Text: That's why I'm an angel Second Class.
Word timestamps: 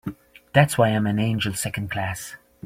That's 0.51 0.79
why 0.79 0.87
I'm 0.89 1.05
an 1.05 1.19
angel 1.19 1.53
Second 1.53 1.91
Class. 1.91 2.35